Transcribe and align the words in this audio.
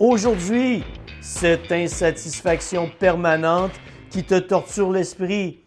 Aujourd'hui, 0.00 0.84
cette 1.20 1.72
insatisfaction 1.72 2.88
permanente 3.00 3.72
qui 4.10 4.22
te 4.22 4.38
torture 4.38 4.92
l'esprit, 4.92 5.64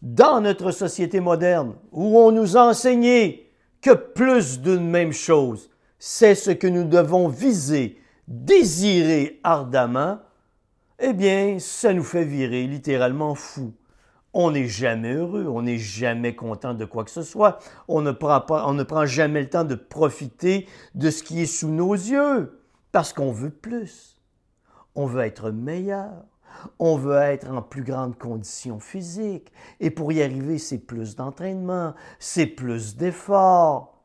dans 0.00 0.40
notre 0.40 0.70
société 0.70 1.20
moderne, 1.20 1.74
où 1.92 2.18
on 2.18 2.32
nous 2.32 2.56
a 2.56 2.70
enseigné 2.70 3.52
que 3.82 3.90
plus 3.92 4.62
d'une 4.62 4.88
même 4.88 5.12
chose, 5.12 5.68
c'est 5.98 6.34
ce 6.34 6.52
que 6.52 6.66
nous 6.66 6.84
devons 6.84 7.28
viser, 7.28 8.00
désirer 8.26 9.40
ardemment, 9.44 10.20
eh 10.98 11.12
bien, 11.12 11.58
ça 11.58 11.92
nous 11.92 12.02
fait 12.02 12.24
virer 12.24 12.66
littéralement 12.66 13.34
fou. 13.34 13.74
On 14.32 14.52
n'est 14.52 14.68
jamais 14.68 15.12
heureux, 15.12 15.48
on 15.48 15.60
n'est 15.60 15.76
jamais 15.76 16.34
content 16.34 16.72
de 16.72 16.86
quoi 16.86 17.04
que 17.04 17.10
ce 17.10 17.22
soit, 17.22 17.58
on 17.88 18.00
ne, 18.00 18.12
prend 18.12 18.42
on 18.48 18.72
ne 18.72 18.84
prend 18.84 19.04
jamais 19.04 19.42
le 19.42 19.50
temps 19.50 19.64
de 19.64 19.74
profiter 19.74 20.66
de 20.94 21.10
ce 21.10 21.22
qui 21.22 21.42
est 21.42 21.46
sous 21.46 21.68
nos 21.68 21.92
yeux, 21.92 22.55
parce 22.96 23.12
qu'on 23.12 23.30
veut 23.30 23.50
plus. 23.50 24.16
On 24.94 25.04
veut 25.04 25.20
être 25.20 25.50
meilleur, 25.50 26.24
on 26.78 26.96
veut 26.96 27.18
être 27.18 27.46
en 27.50 27.60
plus 27.60 27.82
grande 27.82 28.16
condition 28.16 28.80
physique, 28.80 29.52
et 29.80 29.90
pour 29.90 30.12
y 30.12 30.22
arriver, 30.22 30.56
c'est 30.56 30.78
plus 30.78 31.14
d'entraînement, 31.14 31.92
c'est 32.18 32.46
plus 32.46 32.96
d'efforts. 32.96 34.02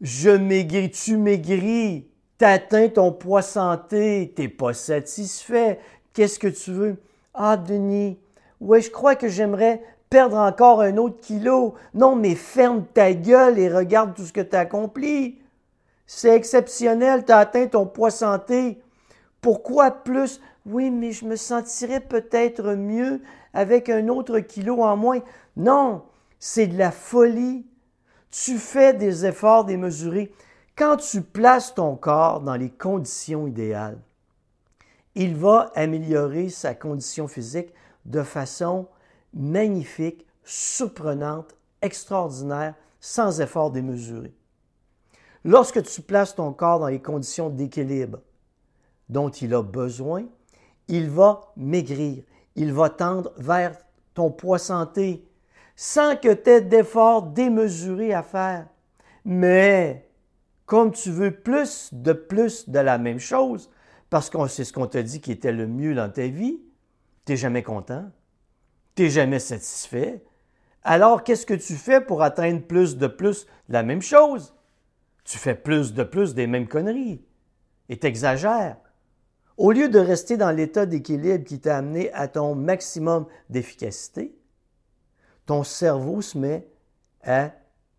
Je 0.00 0.30
maigris, 0.30 0.90
tu 0.90 1.18
maigris, 1.18 2.08
t'atteins 2.38 2.88
ton 2.88 3.12
poids 3.12 3.42
santé, 3.42 4.32
t'es 4.34 4.48
pas 4.48 4.72
satisfait, 4.72 5.78
qu'est-ce 6.14 6.38
que 6.38 6.48
tu 6.48 6.72
veux? 6.72 6.96
Ah, 7.34 7.58
Denis, 7.58 8.18
ouais, 8.58 8.80
je 8.80 8.90
crois 8.90 9.16
que 9.16 9.28
j'aimerais 9.28 9.82
perdre 10.08 10.38
encore 10.38 10.80
un 10.80 10.96
autre 10.96 11.20
kilo. 11.20 11.74
Non, 11.92 12.16
mais 12.16 12.36
ferme 12.36 12.86
ta 12.86 13.12
gueule 13.12 13.58
et 13.58 13.68
regarde 13.68 14.14
tout 14.14 14.24
ce 14.24 14.32
que 14.32 14.40
tu 14.40 14.56
as 14.56 14.60
accompli. 14.60 15.43
C'est 16.06 16.34
exceptionnel, 16.34 17.24
tu 17.24 17.32
as 17.32 17.38
atteint 17.38 17.66
ton 17.66 17.86
poids 17.86 18.10
santé. 18.10 18.80
Pourquoi 19.40 19.90
plus? 19.90 20.40
Oui, 20.66 20.90
mais 20.90 21.12
je 21.12 21.24
me 21.24 21.36
sentirais 21.36 22.00
peut-être 22.00 22.74
mieux 22.74 23.20
avec 23.52 23.88
un 23.88 24.08
autre 24.08 24.40
kilo 24.40 24.82
en 24.82 24.96
moins. 24.96 25.20
Non, 25.56 26.04
c'est 26.38 26.66
de 26.66 26.78
la 26.78 26.90
folie. 26.90 27.66
Tu 28.30 28.58
fais 28.58 28.94
des 28.94 29.26
efforts 29.26 29.64
démesurés. 29.64 30.32
Quand 30.76 30.96
tu 30.96 31.22
places 31.22 31.74
ton 31.74 31.96
corps 31.96 32.40
dans 32.40 32.56
les 32.56 32.70
conditions 32.70 33.46
idéales, 33.46 33.98
il 35.14 35.36
va 35.36 35.70
améliorer 35.74 36.48
sa 36.48 36.74
condition 36.74 37.28
physique 37.28 37.72
de 38.04 38.22
façon 38.22 38.88
magnifique, 39.32 40.26
surprenante, 40.42 41.54
extraordinaire, 41.80 42.74
sans 42.98 43.40
effort 43.40 43.70
démesuré. 43.70 44.34
Lorsque 45.44 45.82
tu 45.82 46.00
places 46.00 46.34
ton 46.34 46.52
corps 46.52 46.80
dans 46.80 46.88
les 46.88 47.02
conditions 47.02 47.50
d'équilibre 47.50 48.20
dont 49.10 49.28
il 49.28 49.54
a 49.54 49.62
besoin, 49.62 50.24
il 50.88 51.10
va 51.10 51.52
maigrir, 51.56 52.24
il 52.56 52.72
va 52.72 52.88
tendre 52.88 53.32
vers 53.36 53.76
ton 54.14 54.30
poids 54.30 54.58
santé, 54.58 55.28
sans 55.76 56.16
que 56.16 56.32
tu 56.32 56.50
aies 56.50 56.60
d'efforts 56.62 57.22
démesurés 57.22 58.14
à 58.14 58.22
faire. 58.22 58.66
Mais, 59.24 60.08
comme 60.64 60.92
tu 60.92 61.10
veux 61.10 61.30
plus 61.30 61.90
de 61.92 62.12
plus 62.12 62.68
de 62.68 62.78
la 62.78 62.96
même 62.96 63.18
chose, 63.18 63.70
parce 64.08 64.30
que 64.30 64.46
c'est 64.46 64.64
ce 64.64 64.72
qu'on 64.72 64.86
t'a 64.86 65.02
dit 65.02 65.20
qui 65.20 65.32
était 65.32 65.52
le 65.52 65.66
mieux 65.66 65.94
dans 65.94 66.10
ta 66.10 66.26
vie, 66.26 66.60
tu 67.26 67.32
n'es 67.32 67.36
jamais 67.36 67.62
content, 67.62 68.10
tu 68.94 69.02
n'es 69.02 69.10
jamais 69.10 69.40
satisfait. 69.40 70.24
Alors, 70.84 71.22
qu'est-ce 71.22 71.46
que 71.46 71.54
tu 71.54 71.74
fais 71.74 72.00
pour 72.00 72.22
atteindre 72.22 72.62
plus 72.62 72.96
de 72.96 73.06
plus 73.06 73.46
la 73.68 73.82
même 73.82 74.02
chose? 74.02 74.54
Tu 75.24 75.38
fais 75.38 75.54
plus 75.54 75.94
de 75.94 76.02
plus 76.02 76.34
des 76.34 76.46
mêmes 76.46 76.68
conneries 76.68 77.24
et 77.88 77.98
t'exagères. 77.98 78.76
Au 79.56 79.72
lieu 79.72 79.88
de 79.88 79.98
rester 79.98 80.36
dans 80.36 80.50
l'état 80.50 80.84
d'équilibre 80.84 81.44
qui 81.44 81.60
t'a 81.60 81.78
amené 81.78 82.12
à 82.12 82.28
ton 82.28 82.54
maximum 82.54 83.26
d'efficacité, 83.48 84.36
ton 85.46 85.62
cerveau 85.62 86.22
se 86.22 86.36
met 86.36 86.68
à 87.22 87.52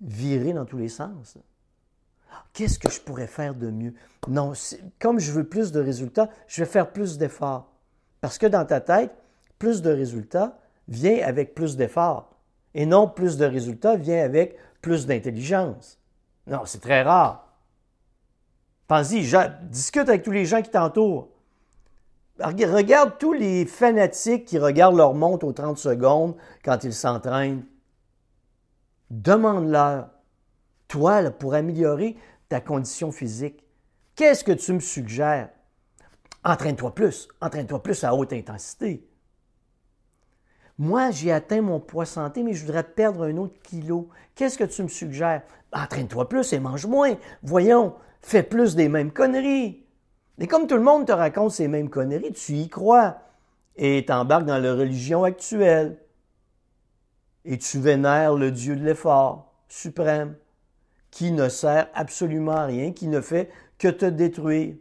virer 0.00 0.52
dans 0.52 0.64
tous 0.64 0.78
les 0.78 0.88
sens. 0.88 1.36
Qu'est-ce 2.52 2.78
que 2.78 2.90
je 2.90 3.00
pourrais 3.00 3.26
faire 3.26 3.54
de 3.54 3.70
mieux? 3.70 3.94
Non, 4.28 4.52
comme 4.98 5.18
je 5.18 5.32
veux 5.32 5.44
plus 5.44 5.72
de 5.72 5.80
résultats, 5.80 6.30
je 6.46 6.62
vais 6.62 6.70
faire 6.70 6.92
plus 6.92 7.18
d'efforts. 7.18 7.72
Parce 8.20 8.38
que 8.38 8.46
dans 8.46 8.64
ta 8.64 8.80
tête, 8.80 9.12
plus 9.58 9.82
de 9.82 9.90
résultats 9.90 10.58
vient 10.88 11.26
avec 11.26 11.54
plus 11.54 11.76
d'efforts. 11.76 12.34
Et 12.74 12.86
non, 12.86 13.08
plus 13.08 13.36
de 13.36 13.44
résultats 13.44 13.96
vient 13.96 14.22
avec 14.22 14.56
plus 14.80 15.06
d'intelligence. 15.06 15.99
Non, 16.50 16.62
c'est 16.64 16.80
très 16.80 17.02
rare. 17.02 17.46
Pense-y, 18.88 19.24
discute 19.62 20.08
avec 20.08 20.24
tous 20.24 20.32
les 20.32 20.44
gens 20.44 20.60
qui 20.60 20.70
t'entourent. 20.70 21.28
Regarde 22.40 23.18
tous 23.18 23.32
les 23.32 23.64
fanatiques 23.66 24.46
qui 24.46 24.58
regardent 24.58 24.96
leur 24.96 25.14
montre 25.14 25.46
aux 25.46 25.52
30 25.52 25.78
secondes 25.78 26.36
quand 26.64 26.82
ils 26.82 26.92
s'entraînent. 26.92 27.64
Demande-leur, 29.10 30.08
toi, 30.88 31.30
pour 31.30 31.54
améliorer 31.54 32.16
ta 32.48 32.60
condition 32.60 33.12
physique, 33.12 33.62
qu'est-ce 34.16 34.42
que 34.42 34.52
tu 34.52 34.72
me 34.72 34.80
suggères? 34.80 35.50
Entraîne-toi 36.42 36.94
plus, 36.94 37.28
entraîne-toi 37.40 37.82
plus 37.82 38.02
à 38.02 38.14
haute 38.14 38.32
intensité. 38.32 39.06
Moi, 40.80 41.10
j'ai 41.10 41.30
atteint 41.30 41.60
mon 41.60 41.78
poids 41.78 42.06
santé, 42.06 42.42
mais 42.42 42.54
je 42.54 42.64
voudrais 42.64 42.82
perdre 42.82 43.24
un 43.24 43.36
autre 43.36 43.60
kilo. 43.62 44.08
Qu'est-ce 44.34 44.56
que 44.56 44.64
tu 44.64 44.82
me 44.82 44.88
suggères? 44.88 45.42
Entraîne-toi 45.74 46.26
plus 46.26 46.54
et 46.54 46.58
mange 46.58 46.86
moins. 46.86 47.16
Voyons, 47.42 47.96
fais 48.22 48.42
plus 48.42 48.76
des 48.76 48.88
mêmes 48.88 49.12
conneries. 49.12 49.84
Et 50.38 50.46
comme 50.46 50.66
tout 50.66 50.76
le 50.76 50.82
monde 50.82 51.06
te 51.06 51.12
raconte 51.12 51.50
ces 51.50 51.68
mêmes 51.68 51.90
conneries, 51.90 52.32
tu 52.32 52.54
y 52.54 52.70
crois 52.70 53.18
et 53.76 54.06
t'embarques 54.06 54.46
dans 54.46 54.56
la 54.56 54.72
religion 54.72 55.22
actuelle. 55.22 55.98
Et 57.44 57.58
tu 57.58 57.78
vénères 57.78 58.34
le 58.34 58.50
Dieu 58.50 58.74
de 58.74 58.82
l'effort 58.82 59.52
suprême, 59.68 60.34
qui 61.10 61.30
ne 61.30 61.50
sert 61.50 61.90
absolument 61.92 62.52
à 62.52 62.64
rien, 62.64 62.92
qui 62.92 63.06
ne 63.06 63.20
fait 63.20 63.50
que 63.76 63.88
te 63.88 64.06
détruire. 64.06 64.76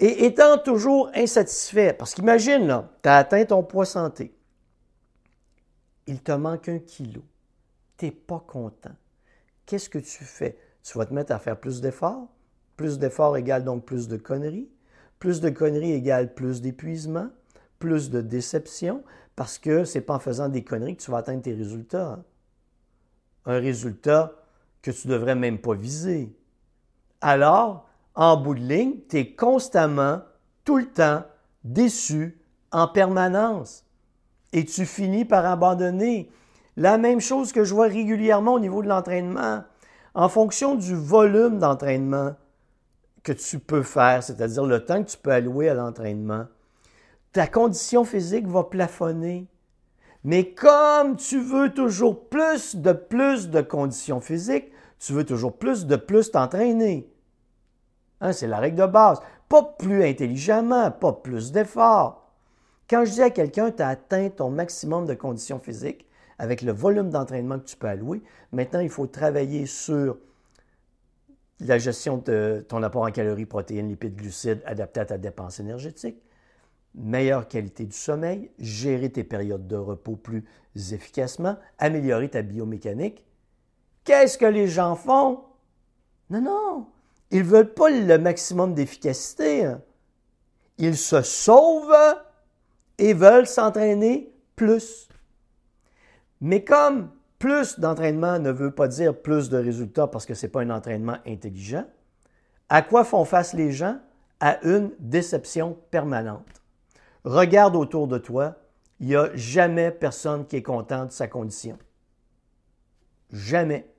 Et 0.00 0.26
étant 0.26 0.58
toujours 0.58 1.10
insatisfait, 1.14 1.92
parce 1.92 2.14
qu'imagine, 2.14 2.66
là, 2.66 2.90
tu 3.02 3.08
as 3.08 3.16
atteint 3.16 3.44
ton 3.44 3.62
poids 3.62 3.86
santé, 3.86 4.36
il 6.06 6.20
te 6.20 6.32
manque 6.32 6.68
un 6.68 6.80
kilo, 6.80 7.22
tu 7.96 8.06
n'es 8.06 8.10
pas 8.10 8.44
content. 8.46 8.94
Qu'est-ce 9.66 9.88
que 9.88 9.98
tu 9.98 10.24
fais? 10.24 10.58
Tu 10.82 10.98
vas 10.98 11.06
te 11.06 11.14
mettre 11.14 11.32
à 11.32 11.38
faire 11.38 11.58
plus 11.58 11.80
d'efforts? 11.80 12.28
Plus 12.76 12.98
d'efforts 12.98 13.36
égale 13.36 13.64
donc 13.64 13.84
plus 13.84 14.08
de 14.08 14.16
conneries. 14.16 14.68
Plus 15.18 15.40
de 15.40 15.48
conneries 15.48 15.92
égale 15.92 16.34
plus 16.34 16.60
d'épuisement, 16.60 17.30
plus 17.78 18.10
de 18.10 18.20
déception, 18.20 19.02
parce 19.36 19.58
que 19.58 19.84
c'est 19.84 20.02
pas 20.02 20.16
en 20.16 20.18
faisant 20.18 20.48
des 20.48 20.64
conneries 20.64 20.96
que 20.96 21.02
tu 21.02 21.10
vas 21.10 21.18
atteindre 21.18 21.42
tes 21.42 21.54
résultats. 21.54 22.12
Hein. 22.12 22.24
Un 23.46 23.58
résultat 23.58 24.34
que 24.82 24.90
tu 24.90 25.08
devrais 25.08 25.34
même 25.34 25.58
pas 25.58 25.74
viser. 25.74 26.36
Alors, 27.20 27.88
en 28.14 28.36
bout 28.36 28.54
de 28.54 28.60
ligne, 28.60 28.94
tu 29.08 29.18
es 29.18 29.34
constamment, 29.34 30.20
tout 30.64 30.78
le 30.78 30.86
temps, 30.86 31.24
déçu 31.64 32.38
en 32.72 32.88
permanence. 32.88 33.84
Et 34.52 34.64
tu 34.64 34.86
finis 34.86 35.24
par 35.24 35.44
abandonner. 35.46 36.30
La 36.76 36.98
même 36.98 37.20
chose 37.20 37.52
que 37.52 37.64
je 37.64 37.74
vois 37.74 37.86
régulièrement 37.86 38.54
au 38.54 38.60
niveau 38.60 38.82
de 38.82 38.88
l'entraînement. 38.88 39.64
En 40.14 40.28
fonction 40.28 40.74
du 40.74 40.94
volume 40.94 41.58
d'entraînement, 41.58 42.34
que 43.24 43.32
tu 43.32 43.58
peux 43.58 43.82
faire, 43.82 44.22
c'est-à-dire 44.22 44.64
le 44.64 44.84
temps 44.84 45.02
que 45.02 45.10
tu 45.10 45.16
peux 45.16 45.32
allouer 45.32 45.68
à 45.68 45.74
l'entraînement, 45.74 46.44
ta 47.32 47.48
condition 47.48 48.04
physique 48.04 48.46
va 48.46 48.64
plafonner. 48.64 49.48
Mais 50.22 50.52
comme 50.52 51.16
tu 51.16 51.40
veux 51.40 51.72
toujours 51.72 52.28
plus 52.28 52.76
de 52.76 52.92
plus 52.92 53.48
de 53.48 53.60
conditions 53.60 54.20
physiques, 54.20 54.70
tu 55.00 55.12
veux 55.12 55.24
toujours 55.24 55.56
plus 55.56 55.86
de 55.86 55.96
plus 55.96 56.30
t'entraîner. 56.30 57.10
Hein, 58.24 58.32
c'est 58.32 58.46
la 58.46 58.58
règle 58.58 58.78
de 58.78 58.86
base. 58.86 59.20
Pas 59.50 59.62
plus 59.62 60.02
intelligemment, 60.02 60.90
pas 60.90 61.12
plus 61.12 61.52
d'efforts. 61.52 62.32
Quand 62.88 63.04
je 63.04 63.12
dis 63.12 63.22
à 63.22 63.28
quelqu'un, 63.28 63.70
tu 63.70 63.82
as 63.82 63.88
atteint 63.88 64.30
ton 64.30 64.50
maximum 64.50 65.04
de 65.04 65.12
conditions 65.12 65.58
physiques 65.58 66.06
avec 66.38 66.62
le 66.62 66.72
volume 66.72 67.10
d'entraînement 67.10 67.58
que 67.58 67.66
tu 67.66 67.76
peux 67.76 67.86
allouer, 67.86 68.22
maintenant 68.50 68.80
il 68.80 68.88
faut 68.88 69.06
travailler 69.06 69.66
sur 69.66 70.16
la 71.60 71.78
gestion 71.78 72.16
de 72.16 72.64
ton 72.66 72.82
apport 72.82 73.02
en 73.02 73.10
calories, 73.12 73.46
protéines, 73.46 73.88
lipides, 73.88 74.16
glucides 74.16 74.62
adapté 74.66 75.00
à 75.00 75.04
ta 75.04 75.18
dépense 75.18 75.60
énergétique, 75.60 76.20
meilleure 76.94 77.46
qualité 77.46 77.84
du 77.84 77.96
sommeil, 77.96 78.50
gérer 78.58 79.12
tes 79.12 79.22
périodes 79.22 79.68
de 79.68 79.76
repos 79.76 80.16
plus 80.16 80.44
efficacement, 80.92 81.56
améliorer 81.78 82.30
ta 82.30 82.42
biomécanique. 82.42 83.24
Qu'est-ce 84.02 84.36
que 84.36 84.46
les 84.46 84.66
gens 84.66 84.96
font? 84.96 85.40
Non, 86.30 86.40
non, 86.40 86.86
ils 87.30 87.42
ne 87.42 87.48
veulent 87.48 87.74
pas 87.74 87.90
le 87.90 88.18
maximum 88.18 88.74
d'efficacité. 88.74 89.64
Hein. 89.64 89.80
Ils 90.78 90.96
se 90.96 91.22
sauvent 91.22 92.16
et 92.98 93.12
veulent 93.12 93.46
s'entraîner 93.46 94.32
plus. 94.56 95.08
Mais 96.40 96.64
comme 96.64 97.10
plus 97.38 97.78
d'entraînement 97.78 98.38
ne 98.38 98.50
veut 98.50 98.70
pas 98.70 98.88
dire 98.88 99.16
plus 99.16 99.48
de 99.48 99.56
résultats 99.56 100.06
parce 100.06 100.26
que 100.26 100.34
ce 100.34 100.46
n'est 100.46 100.50
pas 100.50 100.62
un 100.62 100.70
entraînement 100.70 101.18
intelligent. 101.26 101.84
À 102.68 102.82
quoi 102.82 103.04
font 103.04 103.24
face 103.24 103.52
les 103.52 103.72
gens? 103.72 103.98
à 104.44 104.62
une 104.62 104.90
déception 104.98 105.78
permanente. 105.90 106.62
Regarde 107.24 107.76
autour 107.76 108.08
de 108.08 108.18
toi, 108.18 108.56
il 109.00 109.06
n'y 109.06 109.16
a 109.16 109.34
jamais 109.34 109.90
personne 109.90 110.46
qui 110.46 110.56
est 110.56 110.62
content 110.62 111.06
de 111.06 111.12
sa 111.12 111.28
condition. 111.28 111.78
Jamais. 113.32 113.90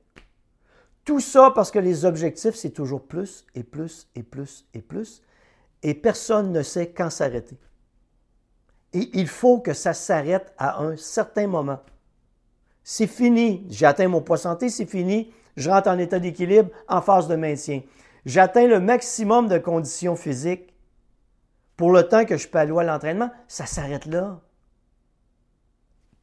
Tout 1.05 1.19
ça 1.19 1.51
parce 1.53 1.69
que 1.69 1.77
les 1.77 2.03
objectifs, 2.03 2.55
c'est 2.55 2.71
toujours 2.71 3.03
plus 3.03 3.45
et 3.53 3.63
plus 3.63 4.07
et 4.15 4.23
plus 4.23 4.65
et 4.73 4.81
plus, 4.81 5.21
et 5.83 5.93
personne 5.93 6.51
ne 6.51 6.63
sait 6.63 6.89
quand 6.89 7.11
s'arrêter. 7.11 7.57
Et 8.93 9.11
il 9.13 9.27
faut 9.27 9.59
que 9.59 9.73
ça 9.73 9.93
s'arrête 9.93 10.51
à 10.57 10.81
un 10.81 10.97
certain 10.97 11.45
moment. 11.45 11.79
C'est 12.83 13.07
fini. 13.07 13.65
J'ai 13.69 13.85
atteint 13.85 14.07
mon 14.07 14.21
poids 14.21 14.37
santé, 14.37 14.69
c'est 14.69 14.85
fini. 14.85 15.31
Je 15.57 15.69
rentre 15.69 15.89
en 15.89 15.99
état 15.99 16.19
d'équilibre, 16.19 16.71
en 16.87 17.01
phase 17.01 17.27
de 17.27 17.35
maintien. 17.35 17.81
J'atteins 18.25 18.67
le 18.67 18.79
maximum 18.79 19.47
de 19.47 19.59
conditions 19.59 20.15
physiques 20.15 20.73
pour 21.77 21.91
le 21.91 22.07
temps 22.07 22.25
que 22.25 22.37
je 22.37 22.47
peux 22.47 22.57
aller 22.57 22.75
à 22.77 22.83
l'entraînement. 22.83 23.29
Ça 23.47 23.65
s'arrête 23.65 24.05
là. 24.05 24.39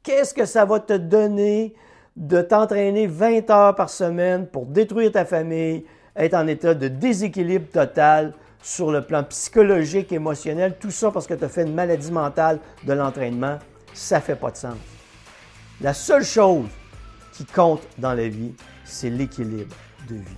Qu'est-ce 0.03 0.35
que 0.35 0.45
ça 0.45 0.65
va 0.65 0.81
te 0.81 0.95
donner 0.95 1.77
de 2.17 2.43
t'entraîner 2.43 3.07
20 3.07 3.51
heures 3.51 3.75
par 3.75 3.91
semaine 3.91 4.47
pour 4.47 4.67
détruire 4.67 5.13
ta 5.13 5.25
famille, 5.25 5.85
être 6.17 6.35
en 6.35 6.47
état 6.47 6.75
de 6.75 6.89
déséquilibre 6.89 7.69
total, 7.71 8.35
sur 8.63 8.93
le 8.93 9.03
plan 9.03 9.25
psychologique, 9.25 10.13
émotionnel, 10.13 10.77
tout 10.79 10.91
ça 10.93 11.11
parce 11.11 11.27
que 11.27 11.35
tu 11.35 11.45
as 11.45 11.49
fait 11.49 11.63
une 11.63 11.75
maladie 11.75 12.13
mentale 12.13 12.61
de 12.85 12.93
l'entraînement, 12.93 13.59
ça 13.93 14.21
fait 14.21 14.37
pas 14.37 14.53
de 14.53 14.57
sens. 14.57 14.77
La 15.81 15.93
seule 15.93 16.25
chose 16.25 16.67
qui 17.33 17.45
compte 17.45 17.83
dans 17.99 18.15
la 18.15 18.29
vie, 18.29 18.55
c'est 18.85 19.11
l'équilibre 19.11 19.75
de 20.09 20.15
vie. 20.15 20.37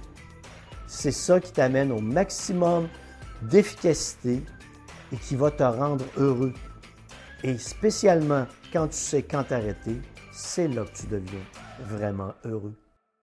C'est 0.86 1.10
ça 1.10 1.38
qui 1.38 1.52
t'amène 1.52 1.92
au 1.92 2.00
maximum 2.00 2.88
d'efficacité 3.42 4.42
et 5.12 5.16
qui 5.16 5.36
va 5.36 5.50
te 5.50 5.62
rendre 5.62 6.04
heureux. 6.16 6.54
Et 7.42 7.58
spécialement 7.58 8.46
quand 8.72 8.88
tu 8.88 8.96
sais 8.96 9.22
quand 9.22 9.44
t'arrêter, 9.44 10.00
c'est 10.32 10.68
là 10.68 10.84
que 10.84 10.96
tu 10.96 11.06
deviens 11.08 11.40
vraiment 11.78 12.34
heureux. 12.44 12.74